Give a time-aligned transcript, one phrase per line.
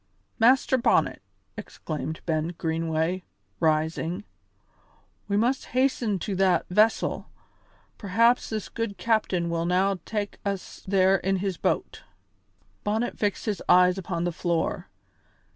[0.39, 1.21] "Master Bonnet,"
[1.55, 3.21] exclaimed Ben Greenway,
[3.59, 4.23] rising,
[5.27, 7.29] "we must hasten to that vessel;
[7.99, 12.01] perhaps this good captain will now tak' us there in his boat."
[12.83, 14.87] Bonnet fixed his eyes upon the floor.